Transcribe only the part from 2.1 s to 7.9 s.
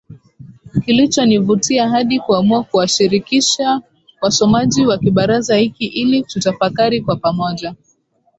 kuamua kuwashirkikisha wasomaji wa kibaraza hiki ili tutafakari kwa pamoja